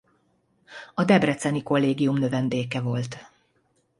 A 0.93 1.03
debreceni 1.05 1.63
kollégium 1.63 2.15
növendéke 2.17 2.81
volt. 2.81 3.17